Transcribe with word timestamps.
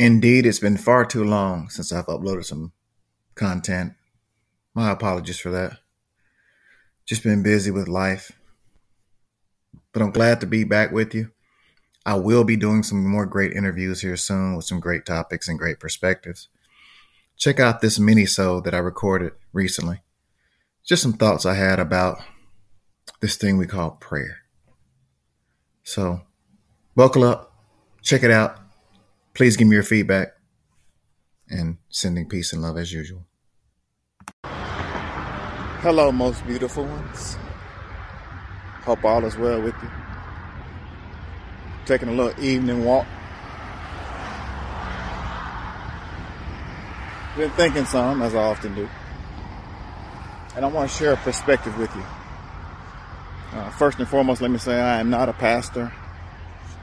Indeed, 0.00 0.46
it's 0.46 0.60
been 0.60 0.78
far 0.78 1.04
too 1.04 1.22
long 1.22 1.68
since 1.68 1.92
I've 1.92 2.06
uploaded 2.06 2.46
some 2.46 2.72
content. 3.34 3.92
My 4.72 4.90
apologies 4.90 5.38
for 5.38 5.50
that. 5.50 5.76
Just 7.04 7.22
been 7.22 7.42
busy 7.42 7.70
with 7.70 7.86
life. 7.86 8.32
But 9.92 10.00
I'm 10.00 10.10
glad 10.10 10.40
to 10.40 10.46
be 10.46 10.64
back 10.64 10.90
with 10.90 11.14
you. 11.14 11.32
I 12.06 12.14
will 12.14 12.44
be 12.44 12.56
doing 12.56 12.82
some 12.82 13.06
more 13.06 13.26
great 13.26 13.52
interviews 13.52 14.00
here 14.00 14.16
soon 14.16 14.56
with 14.56 14.64
some 14.64 14.80
great 14.80 15.04
topics 15.04 15.48
and 15.48 15.58
great 15.58 15.78
perspectives. 15.78 16.48
Check 17.36 17.60
out 17.60 17.82
this 17.82 17.98
minisode 17.98 18.64
that 18.64 18.74
I 18.74 18.78
recorded 18.78 19.32
recently. 19.52 20.00
Just 20.82 21.02
some 21.02 21.12
thoughts 21.12 21.44
I 21.44 21.56
had 21.56 21.78
about 21.78 22.22
this 23.20 23.36
thing 23.36 23.58
we 23.58 23.66
call 23.66 23.90
prayer. 23.90 24.38
So, 25.82 26.22
buckle 26.96 27.24
up, 27.24 27.52
check 28.00 28.22
it 28.22 28.30
out. 28.30 28.69
Please 29.34 29.56
give 29.56 29.68
me 29.68 29.74
your 29.74 29.82
feedback 29.82 30.34
and 31.48 31.78
sending 31.88 32.28
peace 32.28 32.52
and 32.52 32.62
love 32.62 32.76
as 32.76 32.92
usual. 32.92 33.26
Hello, 34.44 36.12
most 36.12 36.46
beautiful 36.46 36.84
ones. 36.84 37.36
Hope 38.82 39.04
all 39.04 39.24
is 39.24 39.36
well 39.36 39.62
with 39.62 39.74
you. 39.82 39.90
Taking 41.86 42.08
a 42.08 42.12
little 42.12 42.44
evening 42.44 42.84
walk. 42.84 43.06
Been 47.36 47.50
thinking 47.52 47.84
some, 47.84 48.20
as 48.22 48.34
I 48.34 48.42
often 48.42 48.74
do. 48.74 48.88
And 50.56 50.64
I 50.64 50.68
want 50.68 50.90
to 50.90 50.96
share 50.96 51.12
a 51.12 51.16
perspective 51.16 51.78
with 51.78 51.94
you. 51.94 52.04
Uh, 53.52 53.70
first 53.70 53.98
and 53.98 54.08
foremost, 54.08 54.42
let 54.42 54.50
me 54.50 54.58
say 54.58 54.74
I 54.74 55.00
am 55.00 55.08
not 55.08 55.28
a 55.28 55.32
pastor. 55.32 55.92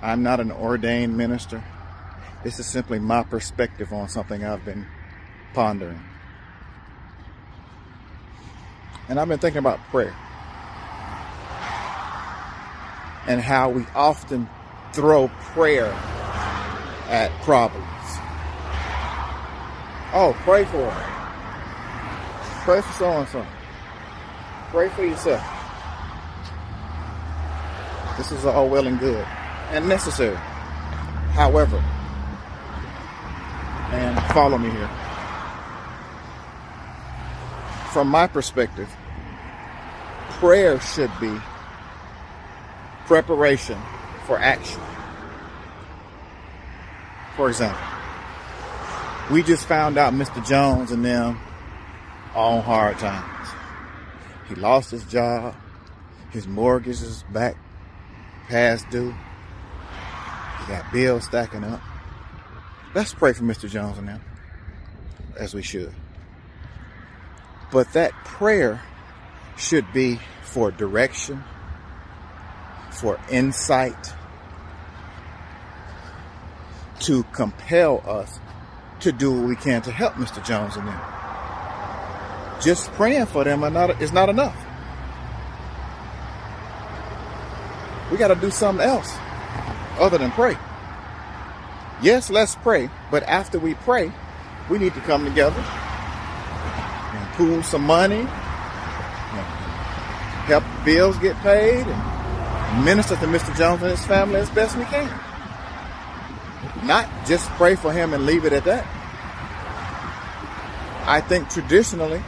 I'm 0.00 0.22
not 0.22 0.40
an 0.40 0.52
ordained 0.52 1.16
minister. 1.16 1.62
This 2.44 2.60
is 2.60 2.66
simply 2.66 2.98
my 2.98 3.24
perspective 3.24 3.92
on 3.92 4.08
something 4.08 4.44
I've 4.44 4.64
been 4.64 4.86
pondering. 5.54 6.00
And 9.08 9.18
I've 9.18 9.28
been 9.28 9.38
thinking 9.38 9.58
about 9.58 9.80
prayer 9.90 10.14
and 13.26 13.40
how 13.40 13.70
we 13.70 13.84
often 13.94 14.48
throw 14.92 15.28
prayer 15.52 15.92
at 17.08 17.30
problems. 17.42 17.84
Oh, 20.14 20.36
pray 20.40 20.64
for 20.64 20.86
it. 20.86 21.06
Pray 22.64 22.80
for 22.80 22.92
so 22.92 23.10
and 23.10 23.28
so. 23.28 23.46
Pray 24.70 24.88
for 24.90 25.04
yourself. 25.04 25.44
This 28.16 28.32
is 28.32 28.44
all 28.44 28.68
well 28.68 28.86
and 28.86 28.98
good 28.98 29.26
and 29.70 29.88
necessary. 29.88 30.36
However, 31.34 31.82
and 33.92 34.18
follow 34.32 34.58
me 34.58 34.70
here. 34.70 34.90
From 37.92 38.08
my 38.08 38.26
perspective, 38.26 38.88
prayer 40.38 40.80
should 40.80 41.10
be 41.20 41.34
preparation 43.06 43.78
for 44.26 44.38
action. 44.38 44.80
For 47.36 47.48
example, 47.48 47.80
we 49.30 49.42
just 49.42 49.66
found 49.66 49.96
out 49.96 50.12
Mr. 50.12 50.46
Jones 50.46 50.90
and 50.90 51.04
them 51.04 51.40
on 52.34 52.62
hard 52.62 52.98
times. 52.98 53.48
He 54.48 54.54
lost 54.54 54.90
his 54.90 55.04
job, 55.04 55.54
his 56.30 56.46
mortgage 56.46 57.02
is 57.02 57.24
back 57.32 57.56
past 58.48 58.88
due, 58.90 59.14
he 60.60 60.66
got 60.72 60.92
bills 60.92 61.24
stacking 61.24 61.64
up. 61.64 61.80
Let's 62.94 63.12
pray 63.12 63.34
for 63.34 63.44
Mr. 63.44 63.68
Jones 63.68 63.98
and 63.98 64.08
them, 64.08 64.20
as 65.38 65.54
we 65.54 65.62
should. 65.62 65.92
But 67.70 67.92
that 67.92 68.12
prayer 68.24 68.80
should 69.58 69.92
be 69.92 70.18
for 70.42 70.70
direction, 70.70 71.44
for 72.90 73.20
insight, 73.30 74.14
to 77.00 77.22
compel 77.24 78.02
us 78.06 78.40
to 79.00 79.12
do 79.12 79.32
what 79.32 79.48
we 79.48 79.54
can 79.54 79.82
to 79.82 79.92
help 79.92 80.14
Mr. 80.14 80.44
Jones 80.44 80.76
and 80.76 80.88
them. 80.88 81.00
Just 82.60 82.90
praying 82.92 83.26
for 83.26 83.44
them 83.44 83.62
is 84.00 84.12
not 84.12 84.28
enough. 84.28 84.56
We 88.10 88.16
got 88.16 88.28
to 88.28 88.34
do 88.34 88.50
something 88.50 88.84
else 88.84 89.14
other 90.00 90.16
than 90.16 90.30
pray. 90.30 90.56
Yes, 92.00 92.30
let's 92.30 92.54
pray, 92.54 92.90
but 93.10 93.24
after 93.24 93.58
we 93.58 93.74
pray, 93.74 94.12
we 94.70 94.78
need 94.78 94.94
to 94.94 95.00
come 95.00 95.24
together 95.24 95.60
and 95.60 97.28
pool 97.34 97.62
some 97.62 97.82
money, 97.82 98.22
help 100.46 100.62
bills 100.84 101.18
get 101.18 101.36
paid, 101.38 101.86
and 101.86 102.84
minister 102.84 103.16
to 103.16 103.26
Mr. 103.26 103.56
Jones 103.56 103.82
and 103.82 103.90
his 103.90 104.04
family 104.06 104.38
as 104.40 104.48
best 104.50 104.76
we 104.76 104.84
can. 104.84 105.10
Not 106.84 107.08
just 107.26 107.48
pray 107.50 107.74
for 107.74 107.92
him 107.92 108.14
and 108.14 108.24
leave 108.24 108.44
it 108.44 108.52
at 108.52 108.64
that. 108.64 108.86
I 111.06 111.20
think 111.20 111.48
traditionally, 111.48 112.22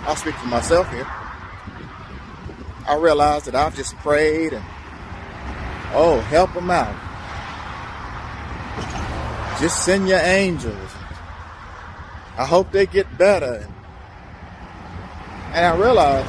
I'll 0.00 0.16
speak 0.16 0.34
for 0.34 0.48
myself 0.48 0.90
here. 0.90 1.06
I 2.86 2.96
realize 3.00 3.44
that 3.44 3.54
I've 3.54 3.74
just 3.74 3.96
prayed 3.98 4.52
and, 4.52 4.64
oh, 5.94 6.20
help 6.28 6.50
him 6.50 6.70
out. 6.70 6.94
Just 9.62 9.84
send 9.84 10.08
your 10.08 10.18
angels. 10.18 10.90
I 12.36 12.44
hope 12.44 12.72
they 12.72 12.84
get 12.84 13.16
better. 13.16 13.64
And 15.52 15.64
I 15.64 15.76
realize 15.76 16.26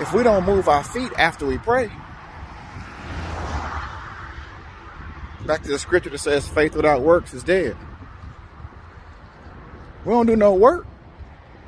if 0.00 0.12
we 0.12 0.22
don't 0.22 0.46
move 0.46 0.68
our 0.68 0.84
feet 0.84 1.10
after 1.18 1.46
we 1.46 1.58
pray, 1.58 1.90
back 5.48 5.64
to 5.64 5.68
the 5.68 5.80
scripture 5.80 6.10
that 6.10 6.18
says 6.18 6.46
faith 6.46 6.76
without 6.76 7.02
works 7.02 7.34
is 7.34 7.42
dead. 7.42 7.76
We 10.04 10.12
don't 10.12 10.26
do 10.26 10.36
no 10.36 10.54
work 10.54 10.86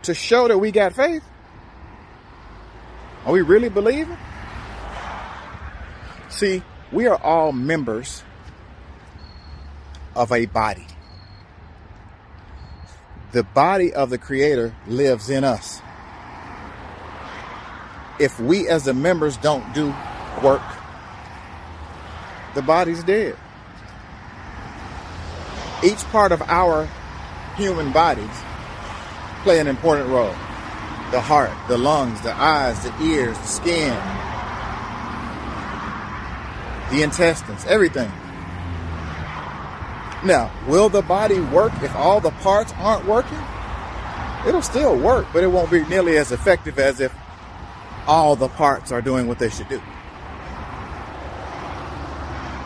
to 0.02 0.14
show 0.14 0.46
that 0.46 0.58
we 0.58 0.70
got 0.70 0.92
faith. 0.92 1.24
Are 3.26 3.32
we 3.32 3.40
really 3.42 3.70
believing? 3.70 4.16
See, 6.28 6.62
we 6.92 7.08
are 7.08 7.20
all 7.20 7.50
members 7.50 8.22
of 10.14 10.32
a 10.32 10.46
body. 10.46 10.86
The 13.32 13.42
body 13.42 13.92
of 13.92 14.10
the 14.10 14.18
Creator 14.18 14.74
lives 14.86 15.30
in 15.30 15.44
us. 15.44 15.80
If 18.18 18.38
we 18.40 18.68
as 18.68 18.84
the 18.84 18.94
members 18.94 19.36
don't 19.36 19.72
do 19.72 19.94
work, 20.42 20.62
the 22.54 22.62
body's 22.62 23.04
dead. 23.04 23.36
Each 25.82 26.02
part 26.10 26.32
of 26.32 26.42
our 26.42 26.88
human 27.56 27.92
bodies 27.92 28.28
play 29.42 29.60
an 29.60 29.66
important 29.66 30.08
role. 30.08 30.34
The 31.12 31.20
heart, 31.20 31.50
the 31.68 31.78
lungs, 31.78 32.20
the 32.20 32.34
eyes, 32.34 32.82
the 32.82 33.02
ears, 33.02 33.38
the 33.38 33.46
skin, 33.46 33.94
the 36.90 37.02
intestines, 37.02 37.64
everything. 37.66 38.10
Now, 40.24 40.50
will 40.68 40.88
the 40.88 41.02
body 41.02 41.40
work 41.40 41.72
if 41.82 41.94
all 41.94 42.20
the 42.20 42.30
parts 42.30 42.72
aren't 42.78 43.06
working? 43.06 43.38
It'll 44.46 44.62
still 44.62 44.96
work, 44.96 45.26
but 45.32 45.42
it 45.42 45.48
won't 45.48 45.70
be 45.70 45.84
nearly 45.86 46.16
as 46.16 46.32
effective 46.32 46.78
as 46.78 47.00
if 47.00 47.14
all 48.06 48.36
the 48.36 48.48
parts 48.48 48.92
are 48.92 49.02
doing 49.02 49.26
what 49.28 49.38
they 49.38 49.50
should 49.50 49.68
do. 49.68 49.80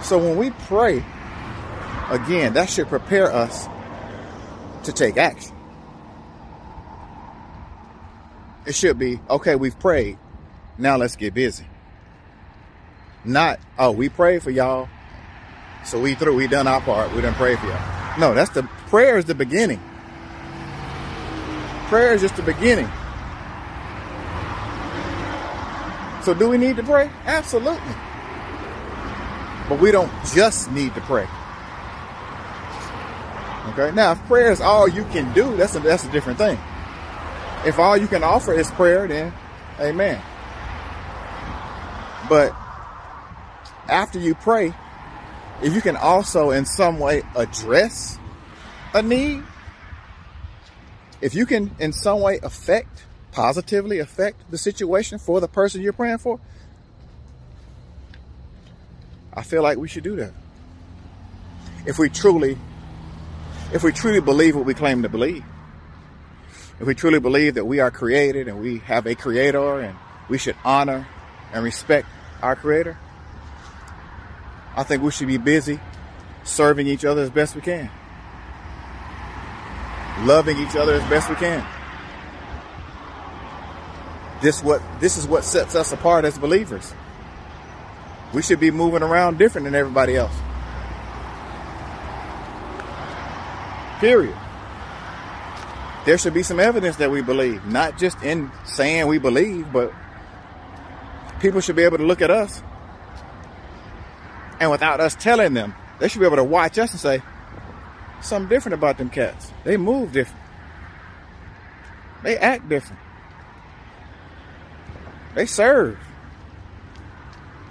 So 0.03 0.19
when 0.19 0.37
we 0.37 0.51
pray, 0.51 1.05
again, 2.11 2.55
that 2.55 2.69
should 2.69 2.89
prepare 2.89 3.33
us 3.33 3.69
to 4.85 4.93
take 4.93 5.17
action. 5.17 5.55
It 8.67 8.75
should 8.75 8.99
be, 8.99 9.21
okay, 9.29 9.57
we've 9.57 9.79
prayed. 9.79 10.19
Now 10.79 10.97
let's 10.97 11.17
get 11.17 11.35
busy. 11.35 11.67
Not, 13.25 13.61
oh, 13.79 13.93
we 13.93 14.09
prayed 14.09 14.43
for 14.43 14.51
y'all. 14.51 14.89
So 15.85 16.01
we 16.01 16.15
through, 16.15 16.35
we 16.35 16.47
done 16.47 16.67
our 16.67 16.81
part. 16.81 17.13
We 17.15 17.21
done 17.21 17.35
pray 17.35 17.57
for 17.57 17.67
y'all. 17.67 18.19
No, 18.19 18.35
that's 18.35 18.51
the 18.51 18.63
prayer 18.89 19.19
is 19.19 19.27
the 19.27 19.35
beginning. 19.35 19.81
Prayer 21.87 22.15
is 22.15 22.23
just 22.23 22.37
the 22.37 22.43
beginning. 22.43 22.89
So 26.23 26.33
do 26.33 26.49
we 26.49 26.57
need 26.57 26.77
to 26.77 26.83
pray? 26.83 27.11
Absolutely. 27.27 27.95
But 29.69 29.79
we 29.79 29.91
don't 29.91 30.11
just 30.35 30.73
need 30.73 30.95
to 30.95 31.01
pray. 31.03 31.29
Okay. 33.69 33.91
Now, 33.95 34.13
if 34.13 34.25
prayer 34.27 34.51
is 34.51 34.61
all 34.61 34.89
you 34.89 35.05
can 35.05 35.33
do, 35.35 35.57
that's 35.57 35.75
a, 35.75 35.81
that's 35.81 36.05
a 36.05 36.11
different 36.11 36.39
thing. 36.39 36.59
If 37.67 37.79
all 37.79 37.97
you 37.97 38.07
can 38.07 38.23
offer 38.23 38.53
is 38.53 38.71
prayer, 38.71 39.07
then 39.09 39.33
amen. 39.81 40.21
But 42.29 42.55
after 43.89 44.19
you 44.19 44.35
pray, 44.35 44.75
if 45.63 45.75
you 45.75 45.81
can 45.81 45.97
also 45.97 46.51
in 46.51 46.67
some 46.67 46.99
way 46.99 47.23
address 47.35 48.19
a 48.93 49.03
need, 49.03 49.43
if 51.21 51.35
you 51.35 51.47
can 51.47 51.71
in 51.79 51.93
some 51.93 52.21
way 52.21 52.39
affect, 52.43 53.05
positively 53.33 53.99
affect 53.99 54.51
the 54.51 54.59
situation 54.59 55.19
for 55.19 55.41
the 55.41 55.49
person 55.49 55.81
you're 55.81 55.93
praying 55.93 56.19
for, 56.19 56.39
I 59.33 59.43
feel 59.43 59.63
like 59.63 59.79
we 59.79 59.89
should 59.89 60.05
do 60.05 60.17
that. 60.17 60.33
If 61.87 61.99
we 61.99 62.09
truly, 62.09 62.57
if 63.73 63.83
we 63.83 63.93
truly 63.93 64.21
believe 64.21 64.55
what 64.55 64.65
we 64.65 64.75
claim 64.75 65.03
to 65.03 65.09
believe, 65.09 65.45
if 66.81 66.87
we 66.87 66.95
truly 66.95 67.21
believe 67.21 67.55
that 67.55 67.65
we 67.65 67.81
are 67.81 67.91
created 67.91 68.49
and 68.49 68.61
we 68.61 68.79
have 68.79 69.07
a 69.07 69.15
creator 69.15 69.81
and 69.81 69.97
we 70.29 70.39
should 70.39 70.57
honor 70.65 71.07
and 71.53 71.65
respect 71.65 72.09
our 72.43 72.57
creator, 72.57 72.99
I 74.77 74.83
think 74.83 75.03
we 75.03 75.11
should 75.11 75.29
be 75.29 75.37
busy 75.37 75.79
serving 76.43 76.87
each 76.87 77.05
other 77.05 77.23
as 77.23 77.31
best 77.31 77.55
we 77.55 77.61
can. 77.61 77.91
Loving 80.21 80.59
each 80.59 80.77
other 80.77 80.95
as 80.95 81.11
best 81.11 81.29
we 81.29 81.37
can. 81.37 81.67
This 84.43 84.63
what 84.63 84.83
this 85.01 85.17
is 85.17 85.27
what 85.27 85.45
sets 85.45 85.75
us 85.75 85.93
apart 85.93 86.25
as 86.25 86.39
believers. 86.39 86.93
We 88.33 88.43
should 88.43 88.61
be 88.61 88.71
moving 88.71 89.03
around 89.03 89.39
different 89.39 89.65
than 89.65 89.75
everybody 89.75 90.17
else. 90.17 90.35
Period. 94.01 94.37
There 96.05 96.19
should 96.19 96.35
be 96.35 96.43
some 96.43 96.61
evidence 96.61 96.97
that 96.97 97.11
we 97.11 97.23
believe, 97.23 97.65
not 97.65 97.97
just 97.97 98.23
in 98.23 98.51
saying 98.65 99.07
we 99.07 99.19
believe, 99.19 99.73
but 99.73 99.93
people 101.41 101.61
should 101.61 101.77
be 101.77 101.85
able 101.85 101.97
to 101.99 102.05
look 102.05 102.21
at 102.21 102.31
us 102.31 102.63
and 104.65 104.71
without 104.71 104.99
us 104.99 105.15
telling 105.15 105.53
them, 105.53 105.75
they 106.01 106.09
should 106.09 106.21
be 106.21 106.27
able 106.27 106.37
to 106.37 106.45
watch 106.45 106.79
us 106.79 106.91
and 106.91 106.99
say, 106.99 107.23
something 108.23 108.49
different 108.49 108.73
about 108.73 108.97
them 108.97 109.11
cats. 109.11 109.53
They 109.63 109.77
move 109.77 110.11
different. 110.13 110.41
They 112.23 112.39
act 112.39 112.67
different. 112.67 112.99
They 115.35 115.45
serve. 115.45 115.99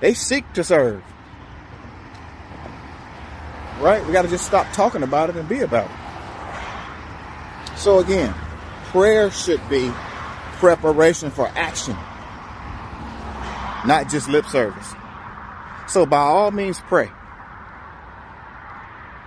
They 0.01 0.13
seek 0.13 0.54
to 0.54 0.63
serve. 0.63 1.01
Right? 3.80 4.06
We 4.06 4.13
got 4.13 4.22
to 4.22 4.28
just 4.28 4.45
stop 4.45 4.72
talking 4.72 5.01
about 5.01 5.31
it 5.31 5.36
and 5.36 5.50
be 5.50 5.62
about 5.62 5.90
it. 5.90 7.80
So 7.80 7.98
again, 7.98 8.36
prayer 8.92 9.31
should 9.31 9.68
be 9.68 9.92
preparation 10.60 11.31
for 11.31 11.48
action, 11.56 11.95
not 13.88 14.12
just 14.12 14.30
lip 14.30 14.45
service. 14.45 14.94
So 15.88 16.06
by 16.06 16.18
all 16.18 16.51
means, 16.51 16.80
pray. 16.80 17.09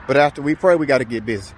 But 0.06 0.16
after 0.16 0.40
we 0.42 0.54
pray, 0.54 0.76
we 0.76 0.86
got 0.86 0.98
to 0.98 1.04
get 1.04 1.26
busy. 1.26 1.54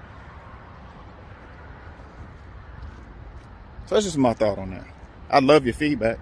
So 3.86 3.94
that's 3.94 4.04
just 4.04 4.18
my 4.18 4.34
thought 4.34 4.58
on 4.58 4.70
that. 4.70 4.86
I 5.30 5.40
love 5.40 5.64
your 5.64 5.74
feedback. 5.74 6.18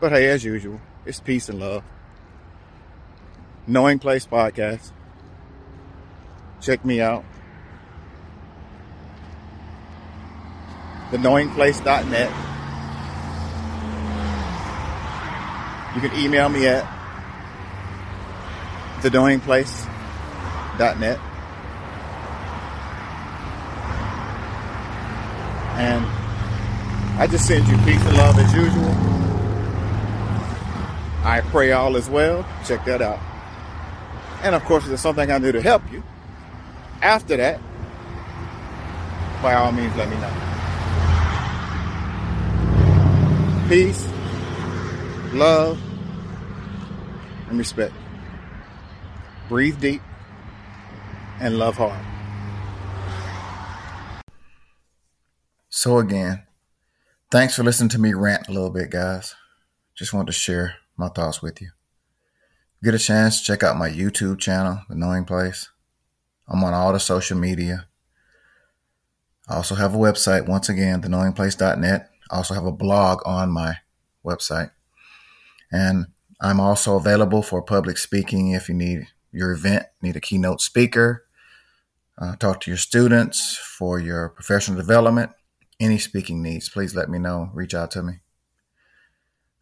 But 0.00 0.12
hey, 0.12 0.28
as 0.28 0.44
usual, 0.44 0.80
it's 1.06 1.20
peace 1.20 1.48
and 1.48 1.60
love. 1.60 1.82
Knowing 3.66 3.98
Place 3.98 4.26
Podcast. 4.26 4.92
Check 6.60 6.84
me 6.84 7.00
out. 7.00 7.24
TheKnowingPlace.net. 11.10 12.53
You 15.94 16.00
can 16.00 16.12
email 16.18 16.48
me 16.48 16.66
at 16.66 16.84
theknowingplace.net. 19.00 21.20
And 25.76 26.04
I 27.20 27.26
just 27.28 27.46
send 27.46 27.68
you 27.68 27.76
peace 27.78 28.04
and 28.04 28.16
love 28.16 28.38
as 28.38 28.52
usual. 28.52 28.90
I 31.24 31.42
pray 31.50 31.72
all 31.72 31.94
is 31.94 32.08
well. 32.08 32.44
Check 32.66 32.84
that 32.86 33.00
out. 33.00 33.20
And 34.42 34.54
of 34.54 34.64
course, 34.64 34.84
if 34.84 34.88
there's 34.88 35.00
something 35.00 35.22
I 35.22 35.34
can 35.34 35.42
do 35.42 35.52
to 35.52 35.62
help 35.62 35.82
you, 35.92 36.02
after 37.02 37.36
that, 37.36 37.60
by 39.42 39.54
all 39.54 39.70
means, 39.70 39.94
let 39.96 40.08
me 40.08 40.16
know. 40.16 40.30
Peace 43.68 44.13
love, 45.34 45.80
and 47.48 47.58
respect. 47.58 47.92
Breathe 49.48 49.80
deep 49.80 50.02
and 51.40 51.58
love 51.58 51.76
hard. 51.76 52.04
So, 55.68 55.98
again, 55.98 56.44
thanks 57.30 57.56
for 57.56 57.62
listening 57.62 57.90
to 57.90 57.98
me 57.98 58.14
rant 58.14 58.48
a 58.48 58.52
little 58.52 58.70
bit, 58.70 58.90
guys. 58.90 59.34
Just 59.94 60.14
wanted 60.14 60.28
to 60.28 60.32
share 60.32 60.76
my 60.96 61.08
thoughts 61.08 61.42
with 61.42 61.60
you. 61.60 61.70
Get 62.82 62.94
a 62.94 62.98
chance, 62.98 63.40
check 63.40 63.62
out 63.62 63.76
my 63.76 63.88
YouTube 63.90 64.38
channel, 64.38 64.80
The 64.88 64.94
Knowing 64.94 65.24
Place. 65.24 65.70
I'm 66.48 66.62
on 66.62 66.74
all 66.74 66.92
the 66.92 67.00
social 67.00 67.36
media. 67.36 67.86
I 69.48 69.56
also 69.56 69.74
have 69.74 69.94
a 69.94 69.98
website, 69.98 70.48
once 70.48 70.68
again, 70.68 71.02
theknowingplace.net. 71.02 72.10
I 72.30 72.36
also 72.36 72.54
have 72.54 72.66
a 72.66 72.72
blog 72.72 73.20
on 73.26 73.50
my 73.50 73.76
website. 74.24 74.70
And 75.74 76.06
I'm 76.40 76.60
also 76.60 76.94
available 76.94 77.42
for 77.42 77.60
public 77.60 77.98
speaking 77.98 78.52
if 78.52 78.68
you 78.68 78.76
need 78.76 79.08
your 79.32 79.50
event, 79.50 79.86
need 80.00 80.14
a 80.14 80.20
keynote 80.20 80.60
speaker, 80.60 81.24
uh, 82.16 82.36
talk 82.36 82.60
to 82.60 82.70
your 82.70 82.78
students 82.78 83.56
for 83.56 83.98
your 83.98 84.28
professional 84.28 84.76
development, 84.76 85.32
any 85.80 85.98
speaking 85.98 86.40
needs, 86.40 86.68
please 86.68 86.94
let 86.94 87.10
me 87.10 87.18
know. 87.18 87.50
Reach 87.52 87.74
out 87.74 87.90
to 87.90 88.04
me. 88.04 88.20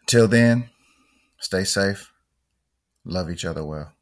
Until 0.03 0.29
then, 0.29 0.69
stay 1.39 1.65
safe. 1.65 2.13
Love 3.07 3.31
each 3.31 3.47
other 3.47 3.65
well. 3.65 3.95